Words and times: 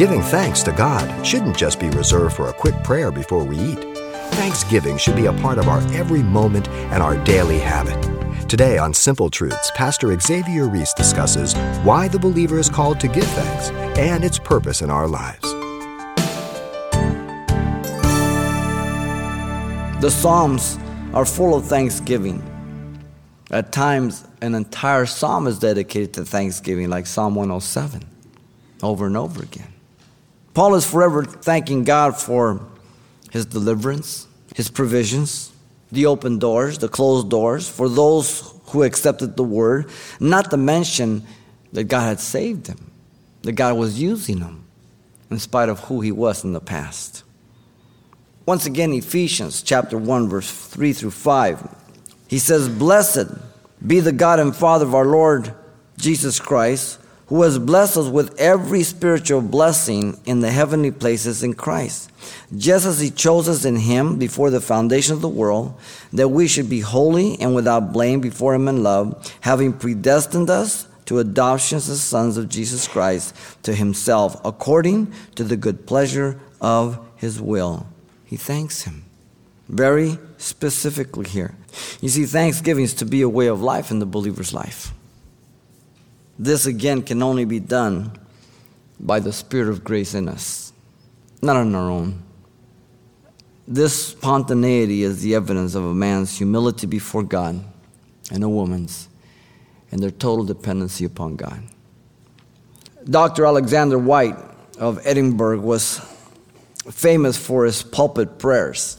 Giving 0.00 0.22
thanks 0.22 0.62
to 0.62 0.72
God 0.72 1.26
shouldn't 1.26 1.54
just 1.54 1.78
be 1.78 1.90
reserved 1.90 2.34
for 2.34 2.48
a 2.48 2.54
quick 2.54 2.82
prayer 2.82 3.12
before 3.12 3.44
we 3.44 3.58
eat. 3.58 3.98
Thanksgiving 4.38 4.96
should 4.96 5.14
be 5.14 5.26
a 5.26 5.32
part 5.34 5.58
of 5.58 5.68
our 5.68 5.80
every 5.92 6.22
moment 6.22 6.70
and 6.88 7.02
our 7.02 7.22
daily 7.22 7.58
habit. 7.58 8.02
Today 8.48 8.78
on 8.78 8.94
Simple 8.94 9.28
Truths, 9.28 9.70
Pastor 9.74 10.18
Xavier 10.18 10.68
Reese 10.68 10.94
discusses 10.94 11.52
why 11.84 12.08
the 12.08 12.18
believer 12.18 12.58
is 12.58 12.70
called 12.70 12.98
to 13.00 13.08
give 13.08 13.26
thanks 13.26 13.68
and 13.98 14.24
its 14.24 14.38
purpose 14.38 14.80
in 14.80 14.88
our 14.88 15.06
lives. 15.06 15.52
The 20.00 20.10
Psalms 20.10 20.78
are 21.12 21.26
full 21.26 21.54
of 21.54 21.66
thanksgiving. 21.66 22.42
At 23.50 23.70
times, 23.70 24.26
an 24.40 24.54
entire 24.54 25.04
psalm 25.04 25.46
is 25.46 25.58
dedicated 25.58 26.14
to 26.14 26.24
thanksgiving, 26.24 26.88
like 26.88 27.06
Psalm 27.06 27.34
107, 27.34 28.02
over 28.82 29.04
and 29.04 29.18
over 29.18 29.42
again. 29.42 29.74
Paul 30.54 30.74
is 30.74 30.88
forever 30.88 31.24
thanking 31.24 31.84
God 31.84 32.16
for 32.16 32.60
his 33.30 33.46
deliverance, 33.46 34.26
his 34.54 34.70
provisions, 34.70 35.52
the 35.92 36.06
open 36.06 36.38
doors, 36.38 36.78
the 36.78 36.88
closed 36.88 37.30
doors, 37.30 37.68
for 37.68 37.88
those 37.88 38.54
who 38.66 38.82
accepted 38.82 39.36
the 39.36 39.44
word, 39.44 39.88
not 40.18 40.50
to 40.50 40.56
mention 40.56 41.24
that 41.72 41.84
God 41.84 42.02
had 42.02 42.20
saved 42.20 42.66
him, 42.66 42.90
that 43.42 43.52
God 43.52 43.76
was 43.76 44.00
using 44.00 44.38
him 44.38 44.64
in 45.30 45.38
spite 45.38 45.68
of 45.68 45.80
who 45.80 46.00
he 46.00 46.12
was 46.12 46.44
in 46.44 46.52
the 46.52 46.60
past. 46.60 47.22
Once 48.46 48.66
again, 48.66 48.92
Ephesians 48.92 49.62
chapter 49.62 49.96
1, 49.96 50.28
verse 50.28 50.50
3 50.50 50.92
through 50.92 51.10
5, 51.10 51.76
he 52.26 52.38
says, 52.38 52.68
Blessed 52.68 53.28
be 53.84 54.00
the 54.00 54.12
God 54.12 54.40
and 54.40 54.54
Father 54.54 54.84
of 54.84 54.94
our 54.94 55.04
Lord 55.04 55.54
Jesus 55.96 56.40
Christ 56.40 56.99
who 57.30 57.42
has 57.42 57.60
blessed 57.60 57.96
us 57.96 58.08
with 58.08 58.38
every 58.40 58.82
spiritual 58.82 59.40
blessing 59.40 60.20
in 60.26 60.40
the 60.40 60.50
heavenly 60.50 60.90
places 60.90 61.44
in 61.44 61.54
Christ, 61.54 62.10
just 62.56 62.84
as 62.84 62.98
He 62.98 63.08
chose 63.08 63.48
us 63.48 63.64
in 63.64 63.76
Him 63.76 64.18
before 64.18 64.50
the 64.50 64.60
foundation 64.60 65.14
of 65.14 65.20
the 65.20 65.28
world, 65.28 65.72
that 66.12 66.28
we 66.28 66.48
should 66.48 66.68
be 66.68 66.80
holy 66.80 67.40
and 67.40 67.54
without 67.54 67.92
blame 67.92 68.20
before 68.20 68.52
Him 68.52 68.66
in 68.66 68.82
love, 68.82 69.32
having 69.42 69.72
predestined 69.72 70.50
us 70.50 70.88
to 71.06 71.20
adoption 71.20 71.76
as 71.76 72.02
sons 72.02 72.36
of 72.36 72.48
Jesus 72.48 72.88
Christ 72.88 73.32
to 73.62 73.76
Himself, 73.76 74.40
according 74.44 75.14
to 75.36 75.44
the 75.44 75.56
good 75.56 75.86
pleasure 75.86 76.40
of 76.60 76.98
His 77.14 77.40
will. 77.40 77.86
He 78.24 78.36
thanks 78.36 78.82
Him 78.82 79.04
very 79.68 80.18
specifically 80.36 81.28
here. 81.28 81.54
You 82.00 82.08
see, 82.08 82.24
thanksgiving 82.24 82.82
is 82.82 82.94
to 82.94 83.04
be 83.04 83.22
a 83.22 83.28
way 83.28 83.46
of 83.46 83.62
life 83.62 83.92
in 83.92 84.00
the 84.00 84.06
believer's 84.06 84.52
life. 84.52 84.92
This 86.40 86.64
again 86.64 87.02
can 87.02 87.22
only 87.22 87.44
be 87.44 87.60
done 87.60 88.12
by 88.98 89.20
the 89.20 89.30
Spirit 89.30 89.68
of 89.68 89.84
grace 89.84 90.14
in 90.14 90.26
us, 90.26 90.72
not 91.42 91.54
on 91.54 91.74
our 91.74 91.90
own. 91.90 92.22
This 93.68 94.06
spontaneity 94.06 95.02
is 95.02 95.20
the 95.20 95.34
evidence 95.34 95.74
of 95.74 95.84
a 95.84 95.92
man's 95.92 96.38
humility 96.38 96.86
before 96.86 97.24
God 97.24 97.62
and 98.32 98.42
a 98.42 98.48
woman's 98.48 99.10
and 99.92 100.02
their 100.02 100.10
total 100.10 100.46
dependency 100.46 101.04
upon 101.04 101.36
God. 101.36 101.62
Dr. 103.04 103.44
Alexander 103.44 103.98
Whyte 103.98 104.38
of 104.78 104.98
Edinburgh 105.06 105.60
was 105.60 106.00
famous 106.90 107.36
for 107.36 107.66
his 107.66 107.82
pulpit 107.82 108.38
prayers. 108.38 108.96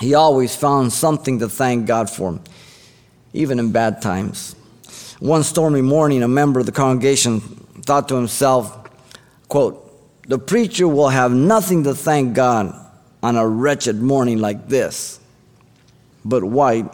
He 0.00 0.14
always 0.14 0.54
found 0.54 0.92
something 0.92 1.40
to 1.40 1.48
thank 1.48 1.88
God 1.88 2.08
for, 2.08 2.38
even 3.32 3.58
in 3.58 3.72
bad 3.72 4.00
times. 4.00 4.54
One 5.20 5.42
stormy 5.42 5.82
morning, 5.82 6.22
a 6.22 6.28
member 6.28 6.60
of 6.60 6.66
the 6.66 6.72
congregation 6.72 7.40
thought 7.40 8.08
to 8.08 8.14
himself, 8.14 8.88
quote, 9.48 9.84
the 10.28 10.38
preacher 10.38 10.86
will 10.86 11.08
have 11.08 11.32
nothing 11.32 11.84
to 11.84 11.94
thank 11.94 12.34
God 12.34 12.74
on 13.22 13.36
a 13.36 13.48
wretched 13.48 13.96
morning 13.96 14.38
like 14.38 14.68
this. 14.68 15.18
But 16.24 16.44
Whyte 16.44 16.92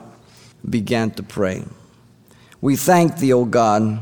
began 0.68 1.10
to 1.12 1.22
pray. 1.22 1.64
We 2.60 2.76
thank 2.76 3.18
thee, 3.18 3.32
O 3.32 3.44
God, 3.44 4.00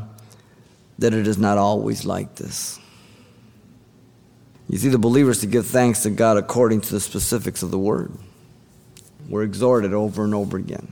that 0.99 1.13
it 1.13 1.27
is 1.27 1.37
not 1.37 1.57
always 1.57 2.05
like 2.05 2.35
this. 2.35 2.79
You 4.69 4.77
see, 4.77 4.89
the 4.89 4.97
believers 4.97 5.39
to 5.39 5.47
give 5.47 5.67
thanks 5.67 6.03
to 6.03 6.09
God 6.09 6.37
according 6.37 6.81
to 6.81 6.91
the 6.91 6.99
specifics 6.99 7.63
of 7.63 7.71
the 7.71 7.79
word. 7.79 8.11
We're 9.27 9.43
exhorted 9.43 9.93
over 9.93 10.23
and 10.23 10.33
over 10.33 10.57
again 10.57 10.87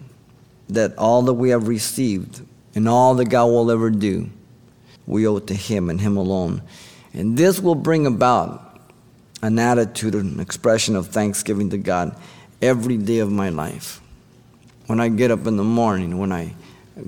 that 0.69 0.97
all 0.97 1.21
that 1.23 1.33
we 1.33 1.49
have 1.49 1.67
received 1.67 2.41
and 2.75 2.87
all 2.87 3.15
that 3.15 3.25
God 3.25 3.47
will 3.47 3.71
ever 3.71 3.89
do, 3.89 4.29
we 5.05 5.27
owe 5.27 5.39
to 5.39 5.53
Him 5.53 5.89
and 5.89 5.99
Him 5.99 6.17
alone. 6.17 6.61
And 7.13 7.37
this 7.37 7.59
will 7.59 7.75
bring 7.75 8.05
about 8.05 8.79
an 9.41 9.59
attitude, 9.59 10.15
an 10.15 10.39
expression 10.39 10.95
of 10.95 11.07
thanksgiving 11.07 11.69
to 11.71 11.77
God 11.77 12.15
every 12.61 12.97
day 12.97 13.19
of 13.19 13.31
my 13.31 13.49
life. 13.49 14.01
When 14.87 14.99
I 14.99 15.09
get 15.09 15.31
up 15.31 15.47
in 15.47 15.57
the 15.57 15.63
morning, 15.63 16.17
when 16.17 16.31
I 16.31 16.53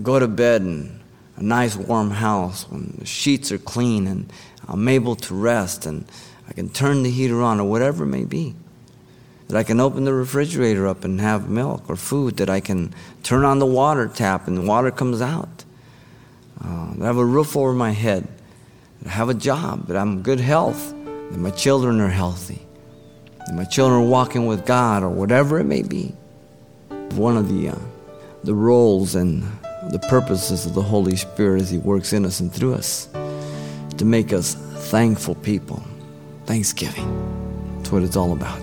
go 0.01 0.19
to 0.19 0.28
bed 0.28 0.62
in 0.62 1.00
a 1.38 1.44
nice 1.44 1.75
warm 1.75 2.12
house, 2.12 2.69
when 2.69 2.95
the 3.00 3.06
sheets 3.06 3.51
are 3.51 3.57
clean 3.57 4.07
and 4.07 4.31
I'm 4.68 4.88
able 4.88 5.16
to 5.18 5.35
rest 5.35 5.85
and 5.85 6.06
I 6.47 6.53
can 6.53 6.69
turn 6.69 7.03
the 7.03 7.12
heater 7.12 7.41
on 7.41 7.59
or 7.59 7.69
whatever 7.69 8.03
it 8.03 8.07
may 8.07 8.25
be. 8.25 8.56
That 9.53 9.59
I 9.59 9.63
can 9.65 9.79
open 9.79 10.03
the 10.03 10.15
refrigerator 10.15 10.87
up 10.87 11.03
and 11.03 11.21
have 11.21 11.47
milk 11.47 11.83
or 11.87 11.95
food, 11.95 12.37
that 12.37 12.49
I 12.49 12.59
can 12.59 12.91
turn 13.21 13.45
on 13.45 13.59
the 13.59 13.67
water 13.67 14.07
tap 14.07 14.47
and 14.47 14.57
the 14.57 14.63
water 14.63 14.89
comes 14.89 15.21
out. 15.21 15.63
Uh, 16.59 16.95
that 16.95 17.03
I 17.03 17.05
have 17.05 17.19
a 17.19 17.23
roof 17.23 17.55
over 17.55 17.71
my 17.71 17.91
head, 17.91 18.27
that 19.03 19.09
I 19.09 19.11
have 19.11 19.29
a 19.29 19.35
job, 19.35 19.85
that 19.89 19.95
I'm 19.95 20.13
in 20.13 20.21
good 20.23 20.39
health, 20.39 20.95
that 21.05 21.37
my 21.37 21.51
children 21.51 22.01
are 22.01 22.09
healthy, 22.09 22.65
that 23.45 23.53
my 23.53 23.63
children 23.65 24.01
are 24.01 24.09
walking 24.09 24.47
with 24.47 24.65
God 24.65 25.03
or 25.03 25.09
whatever 25.09 25.59
it 25.59 25.65
may 25.65 25.83
be. 25.83 26.15
One 27.11 27.37
of 27.37 27.47
the, 27.47 27.69
uh, 27.69 27.79
the 28.43 28.55
roles 28.55 29.13
and 29.13 29.43
the 29.91 29.99
purposes 30.09 30.65
of 30.65 30.73
the 30.73 30.81
Holy 30.81 31.15
Spirit 31.15 31.61
as 31.61 31.69
He 31.69 31.77
works 31.77 32.11
in 32.11 32.25
us 32.25 32.39
and 32.39 32.51
through 32.51 32.73
us 32.73 33.07
to 33.97 34.03
make 34.03 34.33
us 34.33 34.55
thankful 34.89 35.35
people. 35.35 35.83
Thanksgiving. 36.47 37.77
That's 37.77 37.91
what 37.91 38.01
it's 38.01 38.15
all 38.15 38.33
about. 38.33 38.62